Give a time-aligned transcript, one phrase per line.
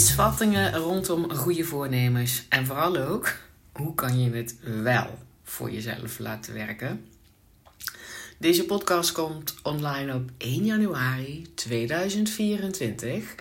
[0.00, 2.46] misvattingen rondom goede voornemens.
[2.48, 3.32] En vooral ook,
[3.72, 7.06] hoe kan je het wel voor jezelf laten werken?
[8.38, 13.34] Deze podcast komt online op 1 januari 2024.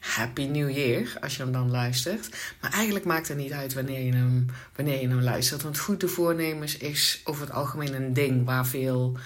[0.00, 2.54] Happy New Year als je hem dan luistert.
[2.60, 4.46] Maar eigenlijk maakt het niet uit wanneer je hem,
[4.76, 5.62] wanneer je hem luistert.
[5.62, 9.16] Want goede voornemens is over het algemeen een ding waar veel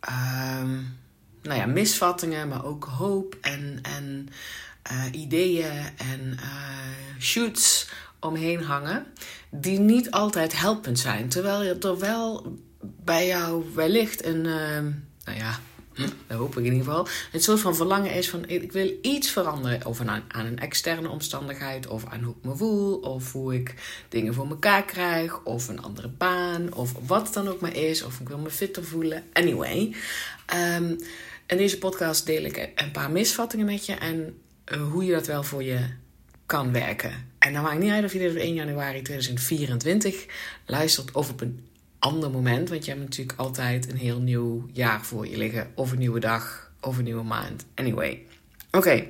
[0.00, 0.78] ehm,
[1.42, 4.28] nou ja, misvattingen, maar ook hoop en, en
[4.92, 7.88] uh, ideeën en uh, shoots
[8.20, 9.06] omheen hangen.
[9.50, 11.28] Die niet altijd helpend zijn.
[11.28, 14.80] Terwijl er wel bij jou wellicht een, uh,
[15.24, 15.58] nou ja,
[15.94, 18.92] hm, dat hoop ik in ieder geval, een soort van verlangen is van ik wil
[19.02, 19.86] iets veranderen.
[19.86, 23.74] Of aan, een externe omstandigheid, of aan hoe ik me voel, of hoe ik
[24.08, 28.02] dingen voor elkaar krijg, of een andere baan, of wat het dan ook maar is,
[28.02, 29.24] of ik wil me fitter voelen.
[29.32, 29.94] Anyway.
[30.76, 30.98] Um,
[31.46, 34.40] in deze podcast deel ik een paar misvattingen met je en
[34.78, 35.86] hoe je dat wel voor je
[36.46, 37.28] kan werken.
[37.38, 40.26] En dan maakt niet uit of je dit op 1 januari 2024
[40.66, 41.68] luistert of op een
[41.98, 42.68] ander moment.
[42.68, 45.70] Want je hebt natuurlijk altijd een heel nieuw jaar voor je liggen.
[45.74, 47.64] Of een nieuwe dag, of een nieuwe maand.
[47.74, 48.26] Anyway.
[48.70, 49.06] Oké.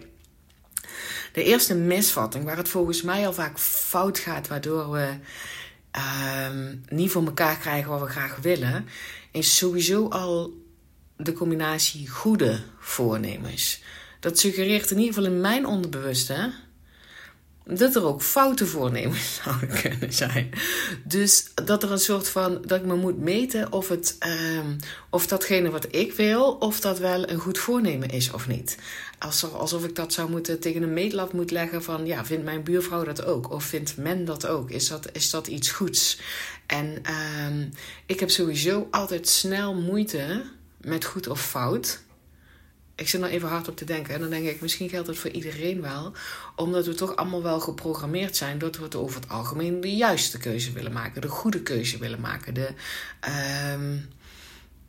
[1.33, 5.15] De eerste misvatting, waar het volgens mij al vaak fout gaat, waardoor we
[5.97, 6.49] uh,
[6.89, 8.87] niet voor elkaar krijgen wat we graag willen,
[9.31, 10.55] is sowieso al
[11.17, 13.83] de combinatie goede voornemens.
[14.21, 16.53] Dat suggereert in ieder geval in mijn onderbewuste
[17.65, 20.51] dat er ook foute voornemens zouden kunnen zijn.
[21.05, 24.77] Dus dat er een soort van dat ik me moet meten of het um,
[25.11, 28.79] of datgene wat ik wil, of dat wel een goed voornemen is of niet.
[29.19, 32.63] Alsof, alsof ik dat zou moeten tegen een meetlat moet leggen van ja, vindt mijn
[32.63, 33.51] buurvrouw dat ook?
[33.51, 34.71] Of vindt men dat ook?
[34.71, 36.19] Is dat, is dat iets goeds?
[36.67, 37.03] En
[37.47, 37.71] um,
[38.07, 40.43] ik heb sowieso altijd snel moeite
[40.81, 42.01] met goed of fout.
[43.01, 44.15] Ik zit nou even hard op te denken.
[44.15, 46.13] En dan denk ik, misschien geldt het voor iedereen wel.
[46.57, 50.39] Omdat we toch allemaal wel geprogrammeerd zijn dat we het over het algemeen de juiste
[50.39, 51.21] keuze willen maken.
[51.21, 52.55] De goede keuze willen maken.
[52.55, 52.69] De,
[53.75, 54.09] um,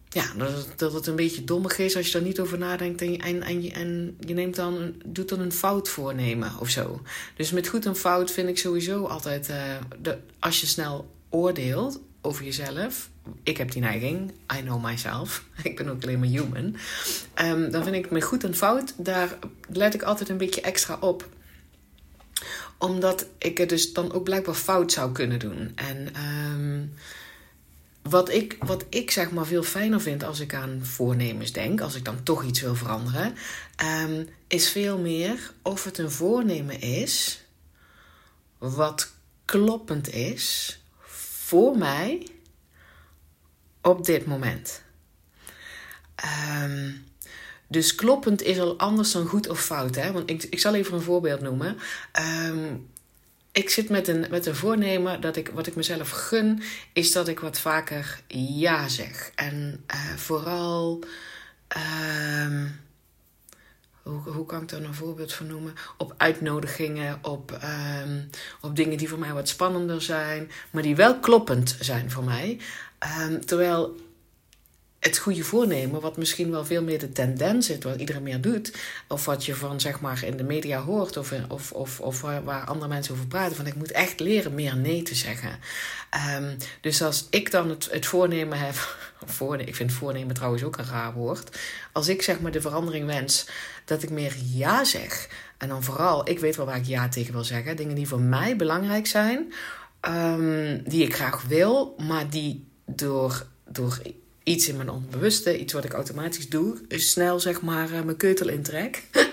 [0.10, 3.02] ja, dat het, dat het een beetje dommig is als je er niet over nadenkt.
[3.02, 7.02] En en, en, en je neemt dan, doet dan een fout voornemen of zo.
[7.36, 9.50] Dus met goed en fout vind ik sowieso altijd...
[9.50, 9.56] Uh,
[10.02, 13.10] de, als je snel oordeelt over jezelf
[13.44, 16.76] ik heb die neiging, I know myself, ik ben ook alleen maar human.
[17.42, 19.38] Um, dan vind ik me goed en fout, daar
[19.70, 21.30] let ik altijd een beetje extra op.
[22.78, 25.72] Omdat ik het dus dan ook blijkbaar fout zou kunnen doen.
[25.76, 26.08] En
[26.52, 26.94] um,
[28.02, 31.96] wat, ik, wat ik zeg maar veel fijner vind als ik aan voornemens denk, als
[31.96, 33.36] ik dan toch iets wil veranderen,
[34.04, 37.44] um, is veel meer of het een voornemen is
[38.58, 39.14] wat
[39.46, 40.81] kloppend is
[41.52, 42.28] voor mij
[43.82, 44.82] op dit moment.
[46.64, 47.06] Um,
[47.68, 49.96] dus kloppend is al anders dan goed of fout.
[49.96, 50.12] Hè?
[50.12, 51.78] Want ik, ik zal even een voorbeeld noemen.
[52.48, 52.90] Um,
[53.52, 56.62] ik zit met een, met een voornemen dat ik, wat ik mezelf gun,
[56.94, 59.32] is dat ik wat vaker ja zeg.
[59.36, 61.04] En uh, vooral.
[62.44, 62.80] Um,
[64.04, 65.74] hoe, hoe kan ik daar een voorbeeld van noemen?
[65.98, 67.60] Op uitnodigingen, op,
[68.04, 68.30] um,
[68.62, 72.60] op dingen die voor mij wat spannender zijn, maar die wel kloppend zijn voor mij.
[73.20, 73.96] Um, terwijl
[75.02, 78.74] het goede voornemen, wat misschien wel veel meer de tendens is, wat iedereen meer doet,
[79.08, 82.66] of wat je van zeg maar in de media hoort, of, of, of, of waar,
[82.66, 85.60] andere mensen over praten, van ik moet echt leren meer nee te zeggen.
[86.38, 88.76] Um, dus als ik dan het, het voornemen heb,
[89.26, 91.60] voornemen, ik vind voornemen trouwens ook een raar woord,
[91.92, 93.48] als ik zeg maar de verandering wens,
[93.86, 95.30] dat ik meer ja zeg.
[95.58, 98.22] En dan vooral, ik weet wel waar ik ja tegen wil zeggen, dingen die voor
[98.22, 99.54] mij belangrijk zijn,
[100.02, 104.02] um, die ik graag wil, maar die door, door
[104.44, 108.50] iets in mijn onbewuste, iets wat ik automatisch doe, snel zeg maar uh, mijn keutel
[108.50, 109.04] intrek.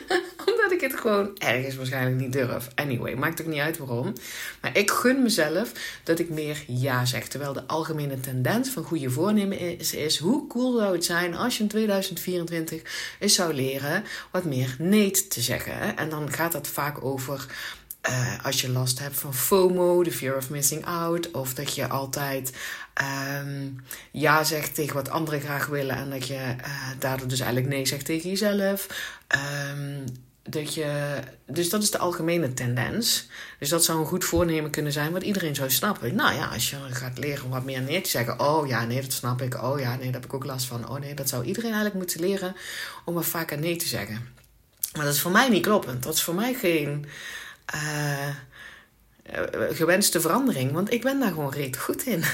[0.79, 2.69] Ik het gewoon ergens waarschijnlijk niet durf.
[2.75, 4.13] Anyway, maakt ook niet uit waarom.
[4.61, 5.73] Maar ik gun mezelf
[6.05, 7.29] dat ik meer ja zeg.
[7.29, 11.57] Terwijl de algemene tendens van goede voornemen is, is hoe cool zou het zijn als
[11.57, 15.97] je in 2024 eens zou leren wat meer nee te zeggen.
[15.97, 17.47] En dan gaat dat vaak over
[18.09, 21.89] uh, als je last hebt van FOMO, de fear of missing out, of dat je
[21.89, 22.53] altijd
[23.41, 27.73] um, ja zegt tegen wat anderen graag willen en dat je uh, daardoor dus eigenlijk
[27.73, 28.87] nee zegt tegen jezelf.
[29.73, 30.05] Um,
[30.51, 33.29] dat je, dus dat is de algemene tendens.
[33.59, 36.15] Dus dat zou een goed voornemen kunnen zijn wat iedereen zou snappen.
[36.15, 38.41] Nou ja, als je gaat leren wat meer nee te zeggen.
[38.41, 39.63] Oh ja, nee, dat snap ik.
[39.63, 40.89] Oh ja, nee, daar heb ik ook last van.
[40.89, 42.57] Oh nee, dat zou iedereen eigenlijk moeten leren
[43.05, 44.35] om wat vaker nee te zeggen.
[44.97, 46.03] Maar dat is voor mij niet kloppend.
[46.03, 47.07] Dat is voor mij geen
[47.75, 48.29] uh,
[49.71, 50.73] gewenste verandering.
[50.73, 52.25] Want ik ben daar gewoon reet goed in.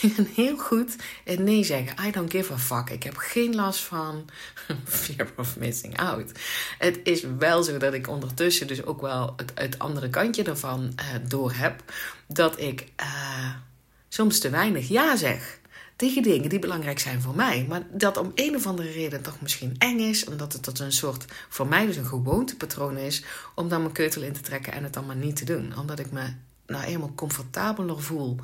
[0.00, 2.06] Ik ben heel goed in nee zeggen.
[2.06, 2.90] I don't give a fuck.
[2.90, 4.24] Ik heb geen last van
[4.84, 6.32] fear of missing out.
[6.78, 10.92] Het is wel zo dat ik ondertussen dus ook wel het, het andere kantje ervan
[11.00, 11.82] uh, door heb.
[12.26, 13.54] Dat ik uh,
[14.08, 15.58] soms te weinig ja zeg
[15.98, 17.66] tegen dingen die belangrijk zijn voor mij.
[17.68, 20.24] Maar dat om een of andere reden toch misschien eng is.
[20.24, 23.24] Omdat het tot een soort, voor mij dus een gewoontepatroon is.
[23.54, 25.78] Om dan mijn keutel in te trekken en het dan maar niet te doen.
[25.78, 26.32] Omdat ik me
[26.66, 28.36] nou eenmaal comfortabeler voel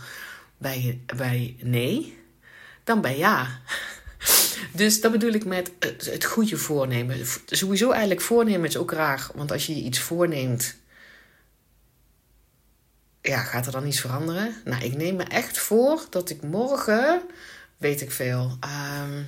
[0.59, 2.23] bij, bij nee
[2.85, 3.61] dan bij ja.
[4.73, 5.71] Dus dat bedoel ik met
[6.05, 7.27] het goede voornemen.
[7.47, 9.27] Sowieso eigenlijk voornemen is ook raar.
[9.35, 10.77] Want als je iets voorneemt,
[13.21, 14.55] ja, gaat er dan iets veranderen?
[14.65, 17.23] Nou, ik neem me echt voor dat ik morgen,
[17.77, 18.59] weet ik veel,
[19.05, 19.27] um,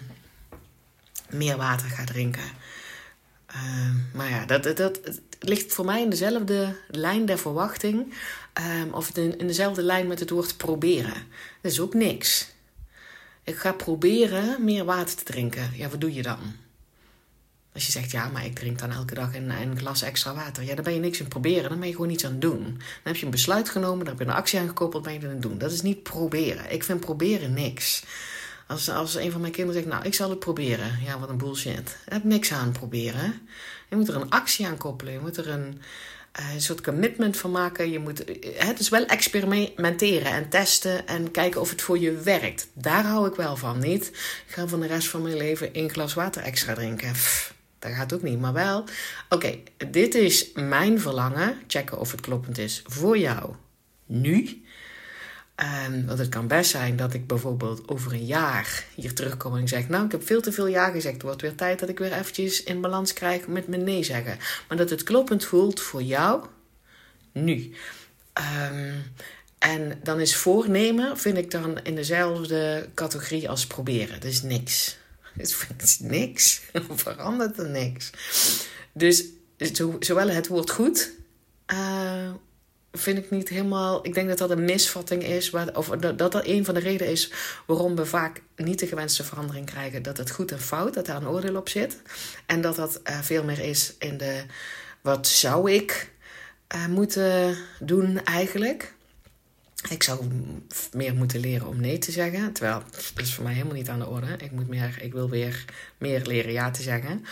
[1.29, 2.51] meer water ga drinken.
[3.55, 5.01] Um, maar ja, dat, dat
[5.39, 8.15] ligt voor mij in dezelfde lijn der verwachting.
[8.83, 11.15] Um, of in, dezelfde lijn met het woord proberen.
[11.61, 12.55] Dat is ook niks.
[13.45, 15.71] Ik ga proberen meer water te drinken.
[15.75, 16.39] Ja, wat doe je dan?
[17.73, 20.65] Als je zegt, ja, maar ik drink dan elke dag een, een glas extra water.
[20.65, 21.69] Ja, dan ben je niks aan proberen.
[21.69, 22.63] Dan ben je gewoon iets aan het doen.
[22.63, 25.29] Dan heb je een besluit genomen, dan heb je een actie aangekoppeld, ben je aan
[25.29, 25.59] het doen.
[25.59, 26.73] Dat is niet proberen.
[26.73, 28.05] Ik vind proberen niks.
[28.67, 30.99] Als, als een van mijn kinderen zegt, nou, ik zal het proberen.
[31.05, 31.97] Ja, wat een bullshit.
[32.05, 33.49] Je hebt niks aan proberen.
[33.89, 35.13] Je moet er een actie aan koppelen.
[35.13, 35.81] Je moet er een,
[36.33, 37.91] eh, soort commitment van maken.
[37.91, 38.25] Je moet
[38.57, 42.69] het is wel experimenteren en testen en kijken of het voor je werkt.
[42.73, 43.79] Daar hou ik wel van.
[43.79, 44.07] Niet,
[44.47, 47.13] ik ga van de rest van mijn leven één glas water extra drinken.
[47.79, 48.41] dat gaat ook niet.
[48.41, 48.85] Maar wel,
[49.29, 49.59] oké,
[49.91, 51.59] dit is mijn verlangen.
[51.67, 53.55] Checken of het kloppend is voor jou.
[54.07, 54.65] Nu.
[56.07, 59.89] Want het kan best zijn dat ik bijvoorbeeld over een jaar hier terugkom en zeg:
[59.89, 61.15] Nou, ik heb veel te veel ja gezegd.
[61.15, 64.39] Het wordt weer tijd dat ik weer eventjes in balans krijg met mijn nee zeggen.
[64.69, 66.45] Maar dat het kloppend voelt voor jou
[67.33, 67.75] nu.
[68.71, 69.13] Um,
[69.59, 74.21] en dan is voornemen, vind ik dan in dezelfde categorie als proberen.
[74.21, 74.97] Dus niks.
[75.37, 76.63] Dus is niks.
[76.95, 78.11] Verandert er niks.
[78.93, 79.25] Dus
[79.99, 81.13] zowel het woord goed.
[81.73, 82.31] Uh,
[82.97, 84.07] vind ik niet helemaal.
[84.07, 85.51] Ik denk dat dat een misvatting is.
[85.51, 87.33] Waar, of dat dat een van de redenen is
[87.67, 90.03] waarom we vaak niet de gewenste verandering krijgen.
[90.03, 92.01] Dat het goed en fout, dat daar een oordeel op zit.
[92.47, 94.43] En dat dat uh, veel meer is in de.
[95.01, 96.11] Wat zou ik
[96.75, 98.95] uh, moeten doen eigenlijk?
[99.89, 100.27] Ik zou
[100.93, 102.53] meer moeten leren om nee te zeggen.
[102.53, 104.37] Terwijl dat is voor mij helemaal niet aan de orde.
[104.39, 105.65] Ik, moet meer, ik wil weer
[105.99, 107.25] meer leren ja te zeggen.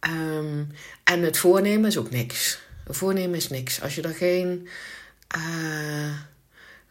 [0.00, 0.68] Um,
[1.04, 2.58] en het voornemen is ook niks.
[2.88, 3.80] Voornemen is niks.
[3.80, 4.68] Als je er geen
[5.36, 6.14] uh,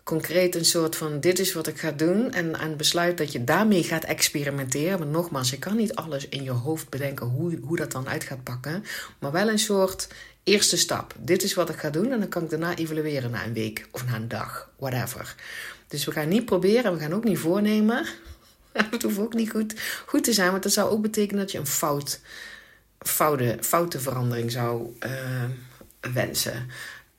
[0.03, 2.31] concreet een soort van: dit is wat ik ga doen.
[2.31, 5.00] En, en besluit dat je daarmee gaat experimenteren.
[5.00, 8.24] Maar nogmaals, je kan niet alles in je hoofd bedenken hoe, hoe dat dan uit
[8.24, 8.83] gaat pakken.
[9.19, 10.07] Maar wel een soort
[10.44, 11.15] eerste stap.
[11.19, 12.12] Dit is wat ik ga doen.
[12.12, 15.35] En dan kan ik daarna evalueren na een week of na een dag, whatever.
[15.88, 18.06] Dus we gaan niet proberen, we gaan ook niet voornemen.
[18.71, 19.74] Het hoeft ook niet goed,
[20.06, 22.19] goed te zijn, want dat zou ook betekenen dat je een fout,
[23.00, 25.44] foute, foute verandering zou uh,
[26.13, 26.69] wensen.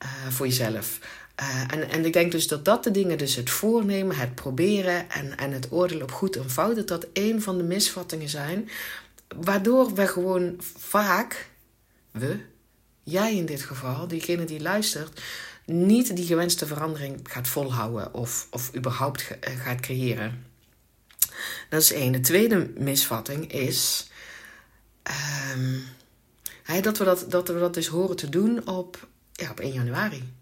[0.03, 0.99] Uh, voor jezelf.
[1.41, 5.09] Uh, en, en ik denk dus dat dat de dingen, dus het voornemen, het proberen
[5.09, 8.69] en, en het oordelen op goed en fout, dat dat een van de misvattingen zijn.
[9.35, 11.49] Waardoor we gewoon vaak,
[12.11, 12.39] we,
[13.03, 15.21] jij in dit geval, diegene die luistert,
[15.65, 20.45] niet die gewenste verandering gaat volhouden of, of überhaupt eh, gaat creëren.
[21.69, 22.11] Dat is één.
[22.11, 24.09] De tweede misvatting is
[25.55, 25.83] um,
[26.81, 30.33] dat, we dat, dat we dat dus horen te doen op ja, op 1 januari.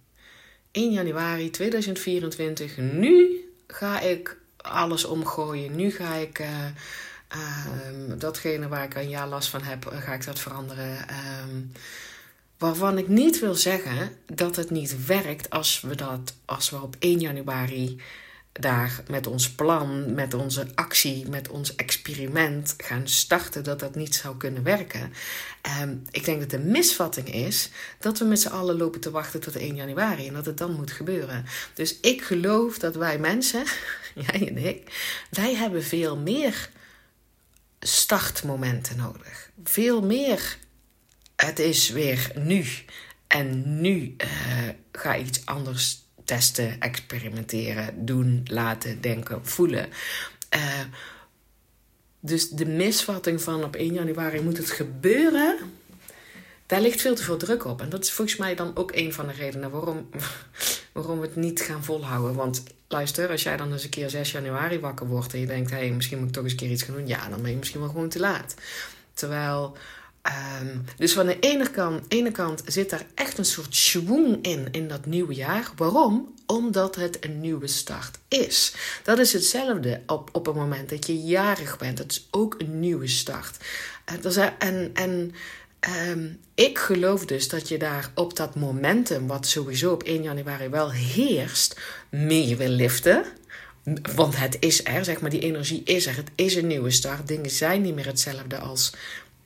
[0.71, 2.77] 1 januari 2024.
[2.77, 5.75] Nu ga ik alles omgooien.
[5.75, 6.47] Nu ga ik uh,
[7.35, 11.05] uh, datgene waar ik een jaar last van heb, eh, ga ik dat veranderen.
[11.09, 11.61] Uh,
[12.57, 16.95] waarvan ik niet wil zeggen dat het niet werkt als we dat als we op
[16.99, 18.01] 1 januari
[18.53, 24.15] daar met ons plan, met onze actie, met ons experiment gaan starten, dat dat niet
[24.15, 25.13] zou kunnen werken.
[25.81, 27.69] Um, ik denk dat de misvatting is
[27.99, 30.73] dat we met z'n allen lopen te wachten tot 1 januari en dat het dan
[30.73, 31.45] moet gebeuren.
[31.73, 33.63] Dus ik geloof dat wij mensen,
[34.27, 34.91] jij en ik,
[35.29, 36.69] wij hebben veel meer
[37.79, 39.49] startmomenten nodig.
[39.63, 40.57] Veel meer.
[41.35, 42.65] Het is weer nu.
[43.27, 44.27] En nu uh,
[44.91, 49.89] ga iets anders testen, experimenteren, doen, laten, denken, voelen.
[50.55, 50.79] Uh,
[52.19, 55.57] dus de misvatting van op 1 januari moet het gebeuren,
[56.65, 57.81] daar ligt veel te veel druk op.
[57.81, 60.09] En dat is volgens mij dan ook een van de redenen waarom,
[60.93, 62.35] waarom we het niet gaan volhouden.
[62.35, 65.69] Want luister, als jij dan eens een keer 6 januari wakker wordt en je denkt,
[65.69, 67.51] hé, hey, misschien moet ik toch eens een keer iets gaan doen, ja, dan ben
[67.51, 68.55] je misschien wel gewoon te laat.
[69.13, 69.77] Terwijl
[70.23, 74.67] Ehm, dus van de ene kant, ene kant zit daar echt een soort schwung in,
[74.71, 75.71] in dat nieuwe jaar.
[75.75, 76.33] Waarom?
[76.45, 78.73] Omdat het een nieuwe start is.
[79.03, 81.97] Dat is hetzelfde op, op het moment dat je jarig bent.
[81.97, 83.57] Dat is ook een nieuwe start.
[84.05, 85.33] En, en, en
[85.83, 90.69] Ehm, ik geloof dus dat je daar op dat momentum, wat sowieso op 1 januari
[90.69, 93.25] wel heerst, mee wil liften.
[94.15, 96.15] Want het is er, zeg maar, die energie is er.
[96.15, 97.27] Het is een nieuwe start.
[97.27, 98.93] Dingen zijn niet meer hetzelfde als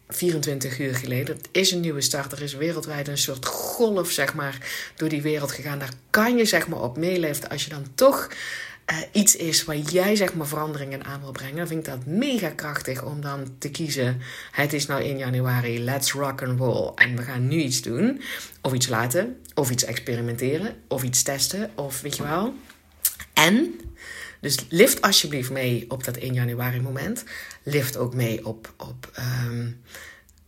[0.10, 1.36] 24 uur geleden.
[1.36, 2.32] Het is een nieuwe start.
[2.32, 4.58] Er is wereldwijd een soort golf, zeg maar,
[4.96, 5.80] door die wereld gegaan.
[5.80, 7.50] Daar kan je, zeg maar, op meeleven.
[7.50, 8.30] Als je dan toch
[8.92, 12.06] uh, iets is waar jij zeg maar veranderingen aan wil brengen, dan vind ik dat
[12.06, 14.22] mega krachtig om dan te kiezen.
[14.52, 16.92] Het is nou 1 januari, let's rock and roll.
[16.96, 18.22] En we gaan nu iets doen.
[18.62, 22.54] Of iets laten, of iets experimenteren, of iets testen, of weet je wel.
[23.34, 23.80] En,
[24.48, 27.24] dus lift alsjeblieft mee op dat 1 januari moment.
[27.64, 29.12] Lift ook mee op, op
[29.46, 29.82] um,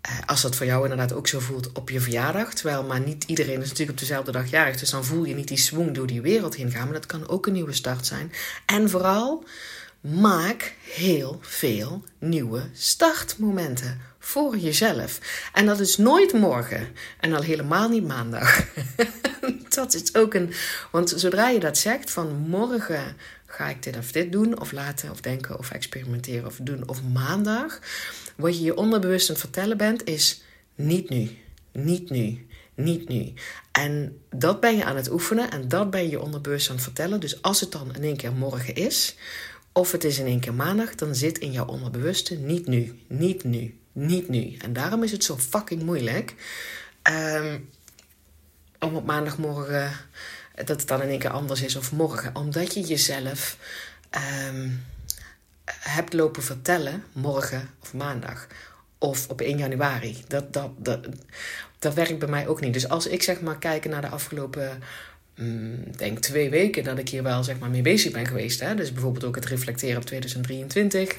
[0.02, 2.54] eh, als dat voor jou inderdaad ook zo voelt op je verjaardag.
[2.54, 4.78] Terwijl maar niet iedereen is natuurlijk op dezelfde dag jarig.
[4.78, 6.84] Dus dan voel je niet die swing door die wereld heen gaan.
[6.84, 8.32] Maar dat kan ook een nieuwe start zijn.
[8.66, 9.44] En vooral,
[10.02, 15.20] maak heel veel nieuwe startmomenten voor jezelf.
[15.54, 16.88] En dat is nooit morgen.
[17.20, 18.66] En al helemaal niet maandag.
[19.76, 20.54] dat is ook een.
[20.92, 23.16] Want zodra je dat zegt van morgen
[23.52, 27.04] ga ik dit of dit doen, of laten, of denken, of experimenteren, of doen, of
[27.04, 27.80] maandag
[28.36, 30.44] wat je je onderbewust aan het vertellen bent, is
[30.76, 31.38] niet nu,
[31.72, 33.34] niet nu, niet nu.
[33.72, 36.84] En dat ben je aan het oefenen en dat ben je je onderbewust aan het
[36.84, 37.20] vertellen.
[37.20, 39.16] Dus als het dan in één keer morgen is,
[39.72, 43.44] of het is in één keer maandag, dan zit in jouw onderbewuste niet nu, niet
[43.44, 44.56] nu, niet nu.
[44.58, 46.36] En daarom is het zo fucking moeilijk
[47.10, 47.70] um,
[48.80, 49.92] om op maandagmorgen
[50.66, 53.58] dat het dan in één keer anders is of morgen, omdat je jezelf
[54.48, 54.86] um,
[55.80, 58.48] hebt lopen vertellen, morgen of maandag
[58.98, 60.24] of op 1 januari.
[60.28, 61.08] Dat, dat, dat,
[61.80, 62.74] dat werkt bij mij ook niet.
[62.74, 64.82] Dus als ik zeg maar kijk naar de afgelopen
[65.36, 68.60] mm, denk twee weken dat ik hier wel zeg maar mee bezig ben geweest.
[68.60, 68.76] Hè?
[68.76, 71.18] Dus bijvoorbeeld ook het reflecteren op 2023.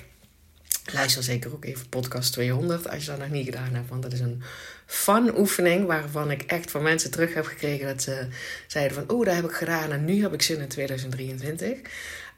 [0.93, 3.89] Luister zeker ook even podcast 200 als je dat nog niet gedaan hebt.
[3.89, 4.43] Want dat is een
[4.87, 8.27] fun oefening waarvan ik echt van mensen terug heb gekregen dat ze
[8.67, 9.17] zeiden van...
[9.17, 11.79] Oh, dat heb ik gedaan en nu heb ik zin in 2023.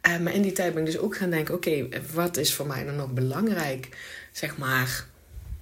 [0.09, 2.67] Uh, maar in die tijd ben ik dus ook gaan denken: oké, wat is voor
[2.67, 3.89] mij dan nog belangrijk,
[4.33, 5.07] zeg maar,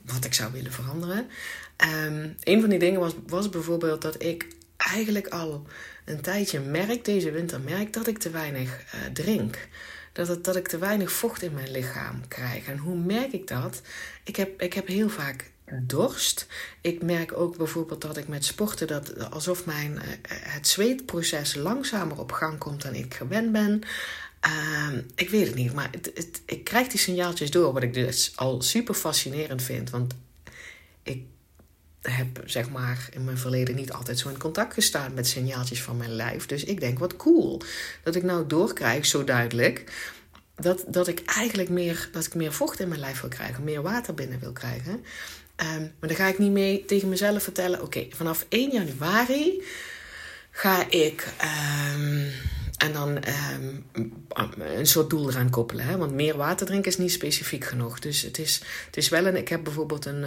[0.02, 1.28] wat ik zou willen veranderen?
[2.06, 5.66] Um, een van die dingen was, was bijvoorbeeld dat ik eigenlijk al
[6.04, 9.68] een tijdje merk, deze winter merk, dat ik te weinig uh, drink.
[10.20, 12.66] Dat, het, dat ik te weinig vocht in mijn lichaam krijg.
[12.66, 13.80] En hoe merk ik dat?
[14.24, 15.50] Ik heb, ik heb heel vaak
[15.82, 16.46] dorst.
[16.80, 22.18] Ik merk ook bijvoorbeeld dat ik met sporten dat alsof mijn, uh, het zweetproces langzamer
[22.18, 23.82] op gang komt dan ik gewend ben.
[24.40, 28.32] Ehm, ik weet het niet, maar het, ik krijg die signaaltjes door, wat ik dus
[28.34, 29.90] al super fascinerend vind.
[29.90, 30.14] Want
[32.02, 35.96] heb zeg maar in mijn verleden niet altijd zo in contact gestaan met signaaltjes van
[35.96, 36.46] mijn lijf.
[36.46, 37.62] Dus ik denk, wat cool
[38.02, 39.92] dat ik nou doorkrijg zo duidelijk.
[40.54, 43.82] Dat, dat ik eigenlijk meer, dat ik meer vocht in mijn lijf wil krijgen, meer
[43.82, 44.92] water binnen wil krijgen.
[44.92, 49.62] Um, maar dan ga ik niet mee tegen mezelf vertellen: oké, vanaf 1 januari
[50.50, 51.26] ga ik.
[51.94, 52.30] Um,
[52.76, 53.18] en dan
[53.54, 53.84] um,
[54.58, 55.84] een soort doel eraan koppelen.
[55.84, 55.96] Hè?
[55.96, 57.98] Want meer water drinken is niet specifiek genoeg.
[57.98, 59.36] Dus het is, het is wel een.
[59.36, 60.24] Ik heb bijvoorbeeld een.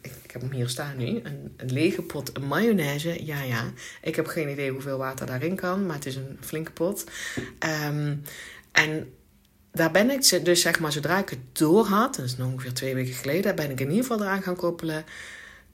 [0.00, 1.20] Ik, heb hem hier staan nu.
[1.22, 3.24] Een, een lege pot mayonaise.
[3.24, 3.72] Ja, ja.
[4.02, 5.86] Ik heb geen idee hoeveel water daarin kan.
[5.86, 7.04] Maar het is een flinke pot.
[7.88, 8.22] Um,
[8.72, 9.12] en
[9.72, 12.16] daar ben ik dus zeg maar, zodra ik het door had.
[12.16, 13.54] Dat is ongeveer twee weken geleden.
[13.54, 15.04] Ben ik in ieder geval eraan gaan koppelen.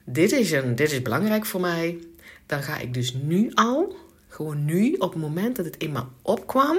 [0.04, 1.98] Dit is, een, dit is belangrijk voor mij.
[2.46, 3.96] Dan ga ik dus nu al
[4.28, 6.78] gewoon nu, op het moment dat het eenmaal opkwam.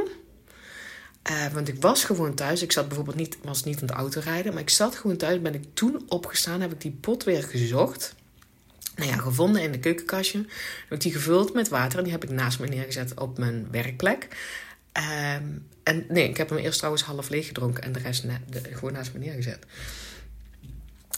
[1.32, 2.62] Uh, want ik was gewoon thuis.
[2.62, 4.54] Ik zat bijvoorbeeld niet, was niet aan het autorijden.
[4.54, 5.42] Maar ik zat gewoon thuis.
[5.42, 6.62] Ben ik toen opgestaan.
[6.62, 8.16] Heb ik die pot weer gezocht.
[8.96, 10.46] Nou ja, gevonden in de keukenkastje.
[10.90, 11.98] Heb die gevuld met water.
[11.98, 14.28] En die heb ik naast me neergezet op mijn werkplek.
[15.38, 17.84] Um, en nee, ik heb hem eerst trouwens half leeg gedronken.
[17.84, 18.26] En de rest
[18.72, 19.66] gewoon naast me neergezet.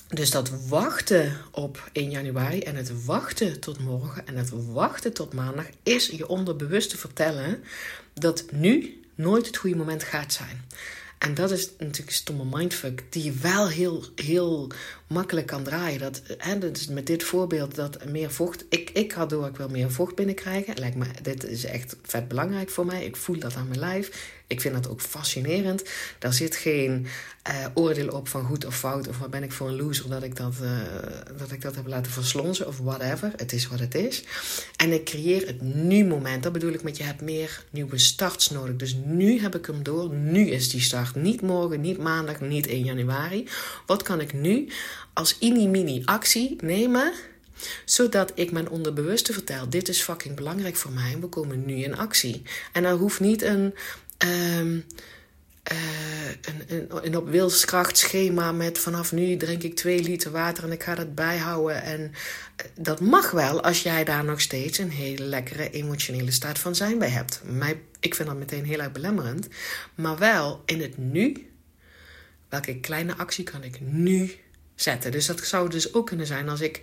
[0.08, 5.34] Dus dat wachten op 1 januari en het wachten tot morgen en het wachten tot
[5.34, 7.64] maandag is je onderbewuste vertellen
[8.14, 10.64] dat nu nooit het goede moment gaat zijn.
[11.18, 14.72] En dat is natuurlijk een stomme mindfuck die je wel heel, heel
[15.08, 16.00] makkelijk kan draaien.
[16.00, 18.66] Dat, hè, dus met dit voorbeeld dat meer vocht...
[18.70, 20.78] Ik, ik had door, ik wil meer vocht binnenkrijgen.
[20.78, 23.06] Lijkt me, dit is echt vet belangrijk voor mij.
[23.06, 24.34] Ik voel dat aan mijn lijf.
[24.48, 25.84] Ik vind dat ook fascinerend.
[26.20, 27.08] Daar zit geen
[27.50, 29.08] uh, oordeel op van goed of fout.
[29.08, 30.70] Of wat ben ik voor een loser dat ik dat, uh,
[31.38, 32.68] dat ik dat heb laten verslonzen.
[32.68, 33.32] Of whatever.
[33.36, 34.24] Het is wat het is.
[34.76, 36.44] En ik creëer het nu-moment.
[36.44, 38.76] Dat bedoel ik met je hebt meer nieuwe starts nodig.
[38.76, 40.14] Dus nu heb ik hem door.
[40.14, 41.16] Nu is die start.
[41.16, 43.48] Niet morgen, niet maandag, niet 1 januari.
[43.86, 44.68] Wat kan ik nu
[45.14, 47.14] als mini-mini actie nemen
[47.86, 51.18] zodat ik mijn onderbewuste vertel: dit is fucking belangrijk voor mij.
[51.20, 52.42] We komen nu in actie.
[52.72, 53.74] En dat hoeft niet een.
[54.18, 54.86] Um,
[56.68, 60.84] een, een, op wilskracht schema met vanaf nu drink ik twee liter water en ik
[60.84, 61.84] ga dat bijhouden.
[61.84, 62.12] En
[62.56, 66.76] eh, dat mag wel als jij daar nog steeds een hele lekkere emotionele staat van
[66.76, 67.42] zijn bij hebt.
[67.44, 69.48] Mij, ik vind dat meteen heel erg belemmerend.
[69.96, 71.50] Maar wel in het nu.
[72.50, 74.32] Welke kleine actie kan ik nu
[74.76, 75.12] zetten?
[75.12, 76.80] Dus dat zou dus ook kunnen zijn als ik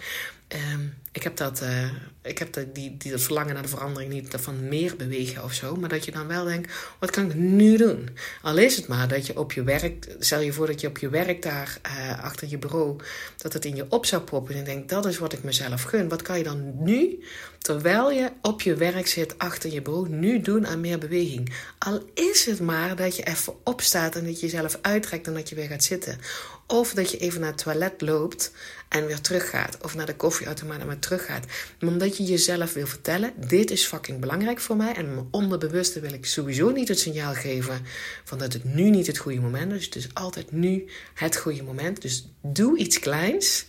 [0.72, 1.92] Um, ik heb dat, uh,
[2.22, 5.76] ik heb die, die, dat verlangen naar de verandering niet van meer bewegen of zo.
[5.76, 8.08] Maar dat je dan wel denkt, wat kan ik nu doen?
[8.42, 10.98] Al is het maar dat je op je werk, stel je voor dat je op
[10.98, 13.00] je werk daar uh, achter je bureau,
[13.36, 14.54] dat het in je op zou proppen.
[14.54, 16.08] En je denkt, dat is wat ik mezelf gun.
[16.08, 17.24] Wat kan je dan nu,
[17.58, 21.54] terwijl je op je werk zit achter je bureau, nu doen aan meer beweging?
[21.78, 25.48] Al is het maar dat je even opstaat en dat je jezelf uittrekt en dat
[25.48, 26.18] je weer gaat zitten.
[26.66, 28.52] Of dat je even naar het toilet loopt
[28.88, 29.76] en weer teruggaat.
[29.82, 31.46] Of naar de koffieautomaat teruggaat.
[31.80, 34.94] Omdat je jezelf wil vertellen: dit is fucking belangrijk voor mij.
[34.94, 37.80] En mijn onderbewuste wil ik sowieso niet het signaal geven
[38.24, 39.84] van dat het nu niet het goede moment is.
[39.84, 42.02] Het is altijd nu het goede moment.
[42.02, 43.66] Dus doe iets kleins.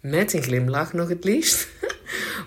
[0.00, 1.68] Met een glimlach nog het liefst.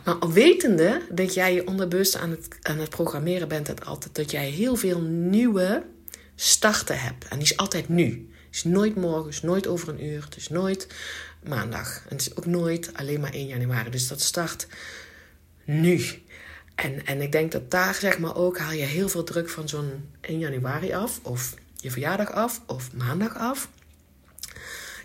[0.05, 4.31] Maar wetende dat jij je onderbewust aan het, aan het programmeren bent, dat, altijd, dat
[4.31, 5.83] jij heel veel nieuwe
[6.35, 7.27] starten hebt.
[7.27, 8.29] En die is altijd nu.
[8.45, 10.87] Het is nooit morgen, is nooit over een uur, het is nooit
[11.43, 12.03] maandag.
[12.09, 13.89] En het is ook nooit alleen maar 1 januari.
[13.89, 14.67] Dus dat start
[15.65, 16.05] nu.
[16.75, 19.69] En, en ik denk dat daar zeg maar ook haal je heel veel druk van
[19.69, 21.19] zo'n 1 januari af.
[21.23, 22.61] Of je verjaardag af.
[22.65, 23.69] Of maandag af.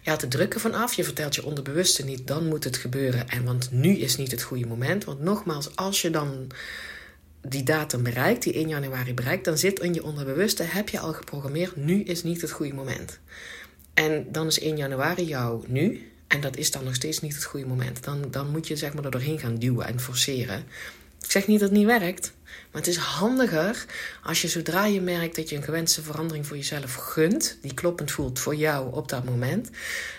[0.02, 0.92] Je haalt de druk ervan af.
[0.92, 3.28] Je vertelt je onderbewuste niet, dan moet het gebeuren.
[3.28, 5.04] En want nu is niet het goede moment.
[5.04, 6.50] Want nogmaals, als je dan
[7.40, 11.12] die datum bereikt, die 1 januari bereikt, dan zit in je onderbewuste, heb je al
[11.12, 13.18] geprogrammeerd, nu is niet het goede moment.
[13.94, 16.10] En dan is 1 januari jouw nu.
[16.26, 18.04] En dat is dan nog steeds niet het goede moment.
[18.04, 20.64] Dan, dan moet je zeg maar er doorheen gaan duwen en forceren.
[21.22, 22.32] Ik zeg niet dat het niet werkt.
[22.44, 23.84] Maar het is handiger
[24.22, 28.10] als je zodra je merkt dat je een gewenste verandering voor jezelf gunt, die kloppend
[28.10, 29.70] voelt voor jou op dat moment,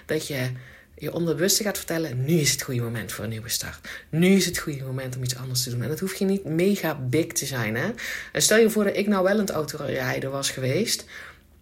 [0.05, 0.49] dat je
[0.95, 3.87] je onderbewuste gaat vertellen: nu is het goede moment voor een nieuwe start.
[4.09, 5.81] Nu is het goede moment om iets anders te doen.
[5.81, 7.75] En dat hoeft je niet mega big te zijn.
[7.75, 7.91] Hè?
[8.33, 11.05] Stel je voor dat ik nou wel een autorijder was geweest.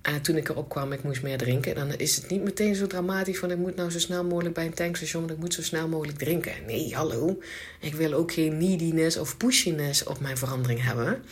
[0.05, 1.75] En toen ik erop kwam, ik moest meer drinken.
[1.75, 4.65] Dan is het niet meteen zo dramatisch van ik moet nou zo snel mogelijk bij
[4.65, 6.53] een tankstation, want ik moet zo snel mogelijk drinken.
[6.67, 7.41] Nee, hallo.
[7.79, 11.23] Ik wil ook geen neediness of pushiness op mijn verandering hebben.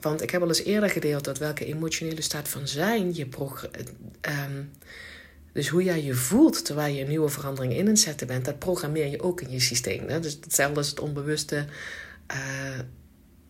[0.00, 3.26] Want ik heb al eens eerder gedeeld dat welke emotionele staat van zijn je
[4.20, 4.70] um,
[5.52, 8.58] dus hoe jij je voelt terwijl je een nieuwe verandering in het zetten bent, dat
[8.58, 10.08] programmeer je ook in je systeem.
[10.08, 10.20] Hè?
[10.20, 11.64] Dus hetzelfde als het onbewuste.
[12.32, 12.78] Uh,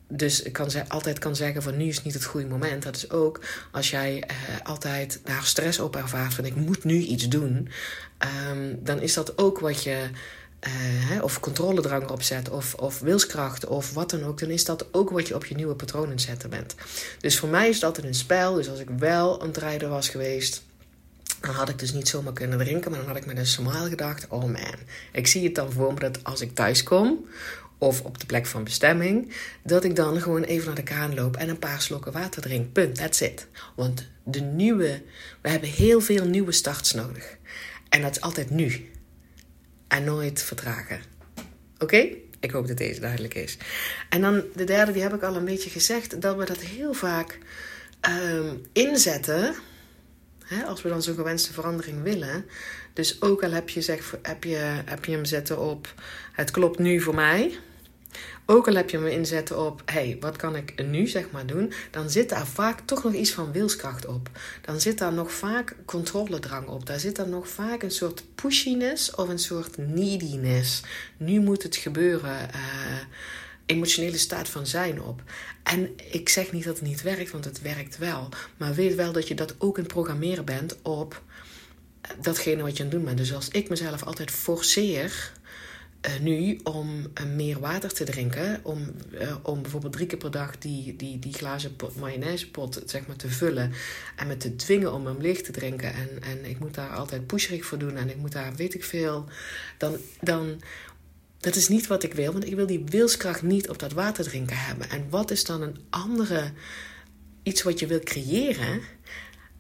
[0.09, 2.83] dus ik kan ze, altijd kan zeggen van nu is niet het goede moment.
[2.83, 3.41] Dat is ook
[3.71, 7.69] als jij uh, altijd daar stress op ervaart van ik moet nu iets doen.
[8.51, 10.11] Um, dan is dat ook wat je...
[10.61, 14.87] Hè, of controledrang erop zet, of, of wilskracht, of wat dan ook, dan is dat
[14.95, 16.75] ook wat je op je nieuwe patronen zetten bent.
[17.21, 18.55] Dus voor mij is dat een spel.
[18.55, 20.63] Dus als ik wel aan het rijden was geweest,
[21.41, 23.89] dan had ik dus niet zomaar kunnen drinken, maar dan had ik me dus zomaar
[23.89, 24.75] gedacht: oh man,
[25.13, 27.27] ik zie het dan voor me dat als ik thuis kom
[27.79, 31.37] of op de plek van bestemming, dat ik dan gewoon even naar de kraan loop
[31.37, 32.73] en een paar slokken water drink.
[32.73, 33.47] Punt, that's it.
[33.77, 35.03] Want de nieuwe,
[35.41, 37.37] we hebben heel veel nieuwe starts nodig.
[37.89, 38.91] En dat is altijd nu.
[39.89, 41.01] En nooit vertragen.
[41.79, 42.09] Oké?
[42.41, 43.57] Ik hoop dat deze duidelijk is.
[44.09, 46.93] En dan de derde, die heb ik al een beetje gezegd, dat we dat heel
[46.93, 47.39] vaak
[48.33, 49.55] um, inzetten
[50.49, 52.45] Hè, als we dan zo'n gewenste verandering willen.
[52.93, 55.95] Dus ook al heb je, zeg, heb, je, heb je hem zetten op
[56.33, 57.59] het klopt nu voor mij.
[58.51, 61.73] Ook al heb je hem inzetten op, hey, wat kan ik nu zeg maar doen?
[61.91, 64.31] Dan zit daar vaak toch nog iets van wilskracht op.
[64.63, 66.87] Dan zit daar nog vaak controledrang op.
[66.87, 70.83] Daar zit daar nog vaak een soort pushiness of een soort neediness.
[71.17, 72.37] Nu moet het gebeuren.
[72.55, 72.99] Uh,
[73.67, 75.23] emotionele staat van zijn op.
[75.63, 78.29] En ik zeg niet dat het niet werkt, want het werkt wel.
[78.57, 81.23] Maar weet wel dat je dat ook in programmeren bent op
[82.21, 83.19] datgene wat je aan het doen bent.
[83.19, 85.33] Dus als ik mezelf altijd forceer
[86.07, 90.31] uh, nu om uh, meer water te drinken, om, uh, om bijvoorbeeld drie keer per
[90.31, 93.73] dag die, die, die glazen pot, mayonaisepot zeg maar, te vullen
[94.17, 95.95] en me te dwingen om hem leeg te drinken.
[95.95, 98.85] En, en ik moet daar altijd pusherig voor doen en ik moet daar weet ik
[98.85, 99.25] veel.
[99.79, 100.61] Dan, dan
[101.41, 104.25] dat is niet wat ik wil, want ik wil die wilskracht niet op dat water
[104.25, 104.91] drinken hebben.
[104.91, 106.53] En wat is dan een andere
[107.43, 108.81] iets wat je wil creëren.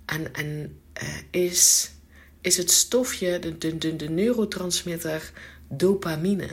[0.04, 0.80] En, en
[1.30, 1.90] is,
[2.40, 5.32] is het stofje, de, de, de, de neurotransmitter
[5.68, 6.48] dopamine.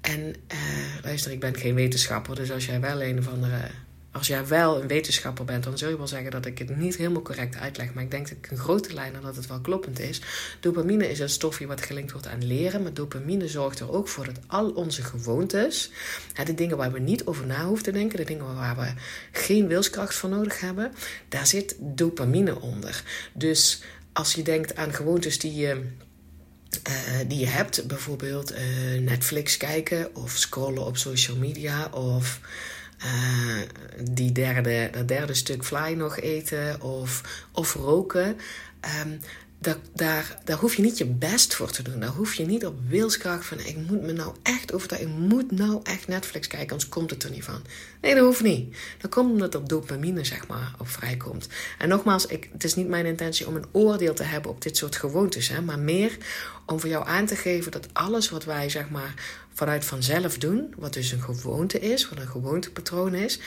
[0.00, 0.34] En
[1.02, 3.70] luister, ik ben geen wetenschapper, dus als jij wel een of andere
[4.18, 6.96] als jij wel een wetenschapper bent, dan zul je wel zeggen dat ik het niet
[6.96, 7.94] helemaal correct uitleg.
[7.94, 10.20] Maar ik denk dat ik een grote lijnen dat het wel kloppend is.
[10.60, 12.82] Dopamine is een stofje wat gelinkt wordt aan leren.
[12.82, 15.90] Maar dopamine zorgt er ook voor dat al onze gewoontes,
[16.44, 18.92] de dingen waar we niet over na hoeven te denken, de dingen waar we
[19.32, 20.92] geen wilskracht voor nodig hebben,
[21.28, 23.02] daar zit dopamine onder.
[23.32, 25.82] Dus als je denkt aan gewoontes die je.
[26.88, 28.58] Uh, die je hebt, bijvoorbeeld uh,
[29.00, 32.40] Netflix kijken of scrollen op social media of
[33.04, 33.62] uh,
[34.10, 38.36] die derde, dat derde stuk fly nog eten of, of roken.
[39.04, 39.20] Um,
[39.60, 42.00] daar, daar, daar hoef je niet je best voor te doen.
[42.00, 43.60] Daar hoef je niet op wilskracht van...
[43.60, 46.70] ik moet me nou echt over ik moet nou echt Netflix kijken...
[46.70, 47.62] anders komt het er niet van.
[48.00, 48.76] Nee, dat hoeft niet.
[49.00, 51.48] Dat komt omdat er dopamine zeg maar, op vrijkomt.
[51.78, 54.50] En nogmaals, ik, het is niet mijn intentie om een oordeel te hebben...
[54.50, 55.48] op dit soort gewoontes.
[55.48, 56.16] Hè, maar meer
[56.66, 57.72] om voor jou aan te geven...
[57.72, 59.14] dat alles wat wij zeg maar,
[59.54, 60.74] vanuit vanzelf doen...
[60.76, 63.40] wat dus een gewoonte is, wat een gewoontepatroon is...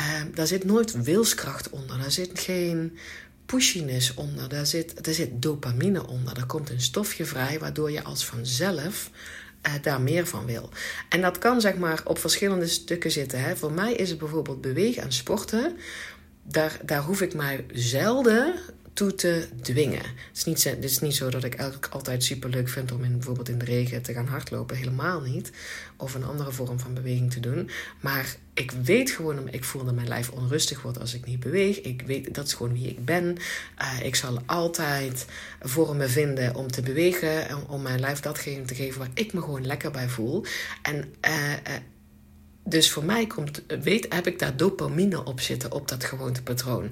[0.00, 1.98] Uh, daar zit nooit wilskracht onder.
[1.98, 2.98] Daar zit geen
[3.52, 6.36] pushiness onder, daar zit, daar zit dopamine onder.
[6.36, 9.10] Er komt een stofje vrij waardoor je als vanzelf
[9.66, 10.68] uh, daar meer van wil.
[11.08, 13.40] En dat kan zeg maar op verschillende stukken zitten.
[13.40, 13.56] Hè.
[13.56, 15.76] Voor mij is het bijvoorbeeld bewegen en sporten.
[16.42, 18.54] Daar, daar hoef ik mij zelden
[18.92, 20.02] toe te dwingen.
[20.02, 23.04] Het is niet, het is niet zo dat ik elk, altijd super leuk vind om
[23.04, 24.76] in, bijvoorbeeld in de regen te gaan hardlopen.
[24.76, 25.50] Helemaal niet.
[25.96, 27.70] Of een andere vorm van beweging te doen.
[28.00, 31.80] Maar ik weet gewoon, ik voel dat mijn lijf onrustig wordt als ik niet beweeg.
[31.80, 33.36] Ik weet, dat is gewoon wie ik ben.
[33.82, 35.26] Uh, ik zal altijd
[35.60, 37.68] vormen vinden om te bewegen.
[37.68, 40.44] Om mijn lijf datgene te geven waar ik me gewoon lekker bij voel.
[40.82, 41.76] En uh,
[42.64, 46.90] dus voor mij komt, weet, heb ik daar dopamine op zitten, op dat gewoontepatroon.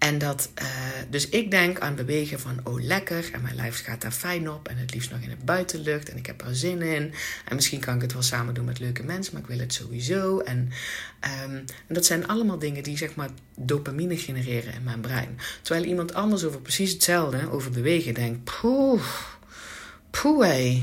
[0.00, 0.66] En dat, uh,
[1.10, 4.68] dus ik denk aan bewegen van, oh lekker, en mijn lijf gaat daar fijn op,
[4.68, 7.12] en het liefst nog in de buitenlucht, en ik heb er zin in.
[7.44, 9.72] En misschien kan ik het wel samen doen met leuke mensen, maar ik wil het
[9.72, 10.38] sowieso.
[10.38, 10.58] En,
[11.44, 11.54] um,
[11.86, 15.38] en dat zijn allemaal dingen die, zeg maar, dopamine genereren in mijn brein.
[15.62, 19.04] Terwijl iemand anders over precies hetzelfde, over bewegen, denkt, poeh,
[20.10, 20.82] poeh.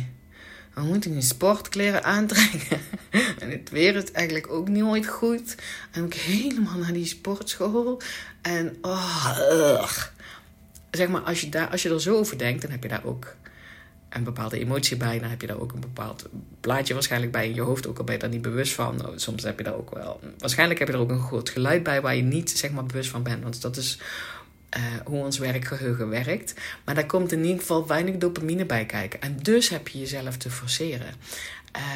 [0.85, 2.79] Moet ik die sportkleren aantrekken.
[3.39, 5.55] en het weer is eigenlijk ook nooit goed.
[5.91, 8.01] En ik helemaal naar die sportschool.
[8.41, 9.89] En oh,
[10.91, 13.05] zeg maar, als je, daar, als je er zo over denkt, dan heb je daar
[13.05, 13.35] ook
[14.09, 15.19] een bepaalde emotie bij.
[15.19, 17.87] Dan heb je daar ook een bepaald plaatje waarschijnlijk bij in je hoofd.
[17.87, 18.95] Ook al ben je daar niet bewust van.
[18.95, 20.19] Nou, soms heb je daar ook wel.
[20.37, 23.09] Waarschijnlijk heb je er ook een groot geluid bij waar je niet zeg maar bewust
[23.09, 23.43] van bent.
[23.43, 23.99] Want dat is
[24.77, 26.53] uh, hoe ons werkgeheugen werkt.
[26.85, 29.21] Maar daar komt in ieder geval weinig dopamine bij kijken.
[29.21, 31.13] En dus heb je jezelf te forceren.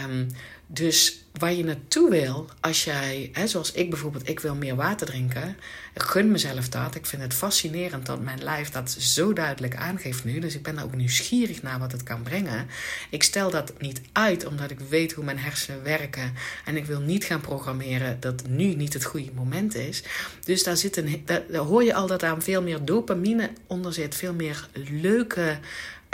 [0.03, 0.27] Um,
[0.73, 5.07] dus waar je naartoe wil, als jij, hè, zoals ik bijvoorbeeld, ik wil meer water
[5.07, 5.57] drinken.
[5.95, 6.95] Gun mezelf dat.
[6.95, 10.39] Ik vind het fascinerend dat mijn lijf dat zo duidelijk aangeeft nu.
[10.39, 12.67] Dus ik ben ook nieuwsgierig naar wat het kan brengen.
[13.09, 16.33] Ik stel dat niet uit omdat ik weet hoe mijn hersenen werken.
[16.65, 20.03] En ik wil niet gaan programmeren dat nu niet het goede moment is.
[20.43, 24.15] Dus daar, zit een, daar, hoor je al dat daar veel meer dopamine onder zit.
[24.15, 25.59] Veel meer leuke,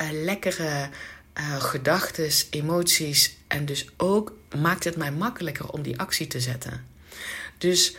[0.02, 0.90] uh, lekkere
[1.38, 3.37] uh, gedachten, emoties.
[3.48, 6.86] En dus ook maakt het mij makkelijker om die actie te zetten.
[7.58, 7.96] Dus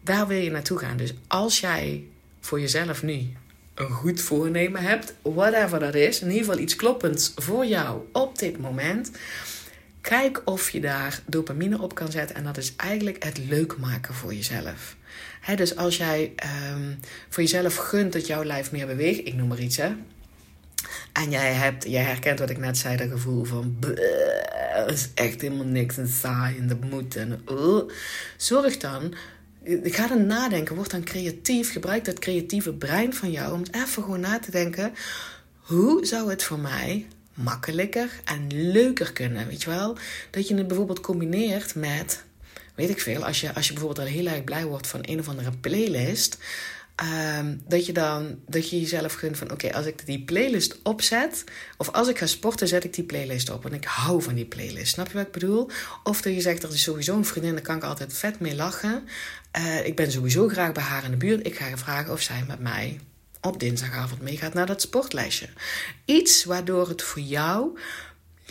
[0.00, 0.96] daar wil je naartoe gaan.
[0.96, 2.04] Dus als jij
[2.40, 3.32] voor jezelf nu
[3.74, 8.38] een goed voornemen hebt, whatever dat is, in ieder geval iets kloppends voor jou op
[8.38, 9.10] dit moment.
[10.00, 12.36] Kijk of je daar dopamine op kan zetten.
[12.36, 14.96] En dat is eigenlijk het leuk maken voor jezelf.
[15.56, 16.32] dus als jij
[16.72, 19.92] um, voor jezelf gunt dat jouw lijf meer beweegt, ik noem maar iets, hè,
[21.12, 23.76] en jij, hebt, jij herkent wat ik net zei, dat gevoel van...
[24.74, 27.16] Het is echt helemaal niks en saai en dat moet.
[27.16, 27.82] En, uh.
[28.36, 29.14] Zorg dan...
[29.82, 30.76] Ga dan nadenken.
[30.76, 31.72] Word dan creatief.
[31.72, 34.92] Gebruik dat creatieve brein van jou om even gewoon na te denken...
[35.64, 39.46] Hoe zou het voor mij makkelijker en leuker kunnen?
[39.46, 39.96] Weet je wel?
[40.30, 42.24] Dat je het bijvoorbeeld combineert met...
[42.74, 43.24] Weet ik veel.
[43.24, 46.38] Als je, als je bijvoorbeeld al heel erg blij wordt van een of andere playlist...
[47.02, 51.44] Um, dat je dan dat je jezelf gunt van oké, als ik die playlist opzet,
[51.76, 53.66] of als ik ga sporten, zet ik die playlist op.
[53.66, 54.92] En ik hou van die playlist.
[54.92, 55.70] Snap je wat ik bedoel?
[56.02, 58.54] Of dat je zegt, er is sowieso een vriendin, daar kan ik altijd vet mee
[58.54, 59.08] lachen.
[59.58, 61.46] Uh, ik ben sowieso graag bij haar in de buurt.
[61.46, 63.00] Ik ga vragen of zij met mij
[63.40, 65.48] op dinsdagavond meegaat naar dat sportlijstje.
[66.04, 67.78] Iets waardoor het voor jou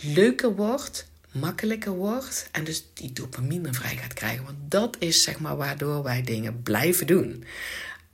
[0.00, 4.44] leuker wordt, makkelijker wordt en dus die dopamine vrij gaat krijgen.
[4.44, 7.44] Want dat is zeg maar waardoor wij dingen blijven doen.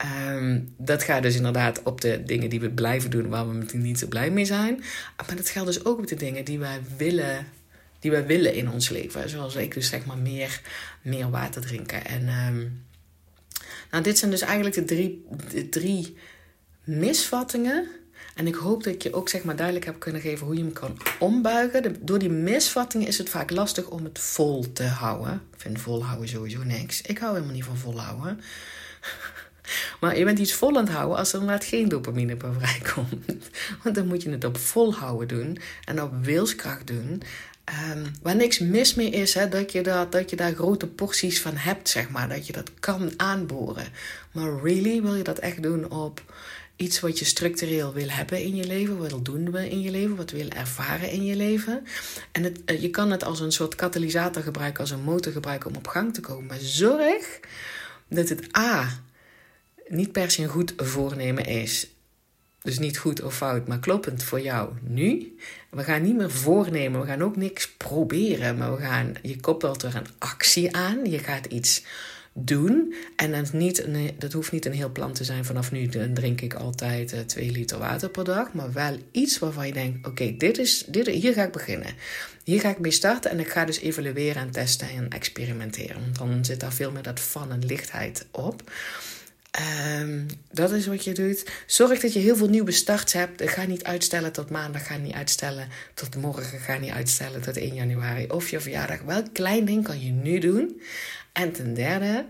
[0.03, 3.99] Um, dat gaat dus inderdaad op de dingen die we blijven doen, waar we niet
[3.99, 4.83] zo blij mee zijn.
[5.27, 7.47] Maar dat geldt dus ook op de dingen die wij willen
[8.01, 9.29] die we willen in ons leven.
[9.29, 10.61] Zoals ik dus zeg maar meer,
[11.01, 12.05] meer water drinken.
[12.05, 12.67] En ehm,
[13.91, 16.17] nou, dit zijn dus eigenlijk de drie, de drie
[16.83, 17.87] misvattingen.
[18.35, 20.61] En ik hoop dat ik je ook zeg maar duidelijk heb kunnen geven hoe je
[20.61, 22.05] hem kan ombuigen.
[22.05, 25.33] door die misvattingen is het vaak lastig om het vol te houden.
[25.33, 27.01] Ik vind volhouden sowieso niks.
[27.01, 28.41] Ik hou helemaal niet van volhouden.
[29.99, 33.25] Maar je bent iets vol aan het houden als er inderdaad geen dopamine per vrijkomt.
[33.83, 37.21] Want dan moet je het op volhouden doen en op wilskracht doen.
[37.93, 41.41] Um, waar niks mis mee is, hè, dat, je dat, dat je daar grote porties
[41.41, 42.29] van hebt, zeg maar.
[42.29, 43.87] Dat je dat kan aanboren.
[44.31, 46.21] Maar really, wil je dat echt doen op
[46.81, 50.15] iets wat je structureel wil hebben in je leven, wat wil doen in je leven,
[50.15, 51.87] wat wil ervaren in je leven.
[52.31, 55.69] En het, eh, je kan het als een soort katalysator gebruiken, als een motor gebruiken
[55.69, 56.45] om op gang te komen.
[56.45, 57.39] Maar zorg
[58.07, 59.01] dat het A
[59.91, 61.89] niet per se een goed voornemen is.
[62.61, 65.35] Dus niet goed of fout, maar kloppend voor jou nu.
[65.69, 69.83] We gaan niet meer voornemen, we gaan ook niks proberen, maar we gaan, je koppelt
[69.83, 71.05] er een actie aan.
[71.05, 71.83] Je gaat iets
[72.33, 72.93] doen.
[73.15, 73.85] En dat, niet
[74.17, 75.45] dat hoeft niet een heel plan te zijn.
[75.45, 78.53] Vanaf nu drink ik altijd uh, eh, 2 liter water per dag.
[78.53, 81.93] Maar wel iets waarvan je denkt: oké, dit is, dit, hier ga ik beginnen.
[82.43, 86.01] Hier ga ik mee starten en ik ga dus evalueren en testen en experimenteren.
[86.01, 88.71] Want dan zit daar veel meer dat van en lichtheid op.
[89.59, 91.51] Um, dat is wat je doet.
[91.65, 93.49] Zorg dat je heel veel nieuwe starts hebt.
[93.49, 94.87] Ga niet uitstellen tot maandag.
[94.87, 96.59] Ga niet uitstellen tot morgen.
[96.59, 98.27] Ga niet uitstellen tot 1 januari.
[98.27, 99.01] Of je verjaardag.
[99.01, 100.81] Welk klein ding kan je nu doen?
[101.31, 102.25] En ten derde,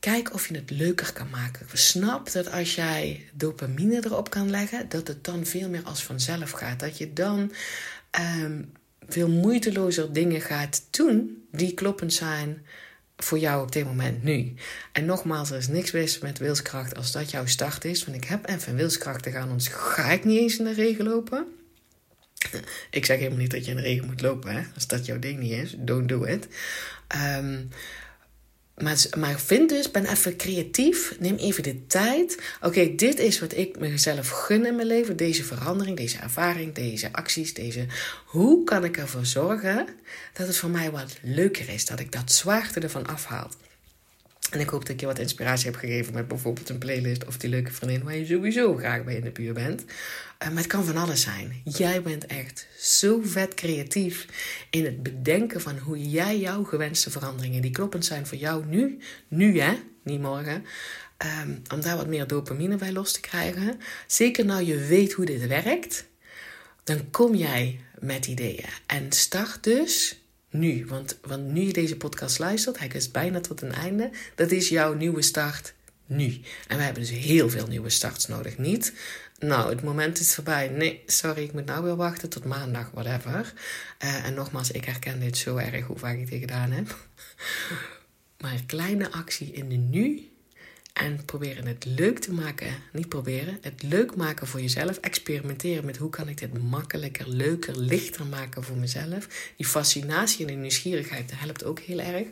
[0.00, 1.66] kijk of je het leuker kan maken.
[1.72, 6.50] Snap dat als jij dopamine erop kan leggen, dat het dan veel meer als vanzelf
[6.50, 6.80] gaat.
[6.80, 7.52] Dat je dan
[8.42, 8.72] um,
[9.08, 12.66] veel moeitelozer dingen gaat doen die kloppend zijn
[13.24, 14.54] voor jou op dit moment nu.
[14.92, 18.04] En nogmaals, er is niks mis met wilskracht als dat jouw start is.
[18.04, 21.04] Want ik heb even wilskracht te gaan, anders ga ik niet eens in de regen
[21.04, 21.46] lopen.
[22.90, 24.62] Ik zeg helemaal niet dat je in de regen moet lopen, hè?
[24.74, 25.74] als dat jouw ding niet is.
[25.78, 26.48] Don't do it.
[27.38, 27.68] Um,
[29.16, 31.14] maar, vind dus, ben even creatief.
[31.18, 32.38] Neem even de tijd.
[32.60, 35.16] Oké, dit is wat ik mezelf gun in mijn leven.
[35.16, 37.86] Deze verandering, deze ervaring, deze acties, deze...
[38.26, 39.86] Hoe kan ik ervoor zorgen
[40.32, 41.86] dat het voor mij wat leuker is?
[41.86, 43.50] Dat ik dat zwaarte ervan afhaal.
[44.52, 47.36] En ik hoop dat ik je wat inspiratie heb gegeven met bijvoorbeeld een playlist of
[47.36, 49.80] die leuke vriendin waar je sowieso graag bij in de buurt bent.
[49.82, 51.60] Uh, maar het kan van alles zijn.
[51.64, 54.26] Jij bent echt zo vet creatief
[54.70, 58.98] in het bedenken van hoe jij jouw gewenste veranderingen, die kloppend zijn voor jou nu,
[59.28, 60.64] nu hè, niet morgen,
[61.44, 63.80] um, om daar wat meer dopamine bij los te krijgen.
[64.06, 66.04] Zeker nou je weet hoe dit werkt,
[66.84, 68.68] dan kom jij met ideeën.
[68.86, 70.21] En start dus
[70.52, 70.86] nu.
[70.86, 74.10] Want, want nu je deze podcast luistert, hij is bijna tot een einde.
[74.34, 75.74] Dat is jouw nieuwe start
[76.06, 76.40] nu.
[76.68, 78.58] En we hebben dus heel veel nieuwe starts nodig.
[78.58, 78.92] Niet,
[79.38, 80.68] nou, het moment is voorbij.
[80.68, 83.52] Nee, sorry, ik moet nou weer wachten tot maandag, whatever.
[84.04, 86.96] Uh, en nogmaals, ik herken dit zo erg hoe vaak ik dit gedaan heb.
[88.42, 90.31] maar kleine actie in de nu
[90.92, 92.74] en proberen het leuk te maken.
[92.92, 94.96] Niet proberen, het leuk maken voor jezelf.
[94.96, 99.52] Experimenteren met hoe kan ik dit makkelijker, leuker, lichter maken voor mezelf.
[99.56, 102.26] Die fascinatie en die nieuwsgierigheid helpt ook heel erg.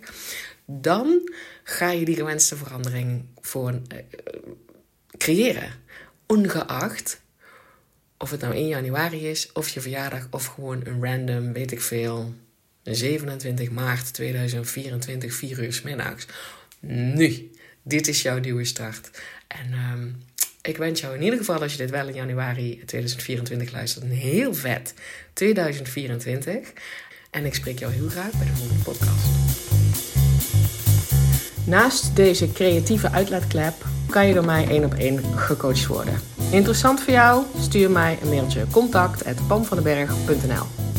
[0.64, 1.30] Dan
[1.64, 3.98] ga je die gewenste verandering voor, uh,
[5.16, 5.72] creëren.
[6.26, 7.20] Ongeacht
[8.18, 11.80] of het nou 1 januari is, of je verjaardag, of gewoon een random, weet ik
[11.80, 12.34] veel,
[12.82, 16.26] 27 maart 2024, 4 uur s middags.
[16.80, 17.50] Nu
[17.82, 19.10] dit is jouw nieuwe start.
[19.46, 20.08] En ehm,
[20.62, 24.10] ik wens jou in ieder geval, als je dit wel in januari 2024 luistert, een
[24.10, 24.94] heel vet
[25.32, 26.72] 2024.
[27.30, 29.26] En ik spreek jou heel graag bij de volgende podcast.
[31.66, 33.74] Naast deze creatieve uitlaatklep
[34.08, 36.20] kan je door mij één op één gecoacht worden.
[36.50, 37.44] Interessant voor jou?
[37.60, 40.89] Stuur mij een mailtje contact@pamvandenberg.nl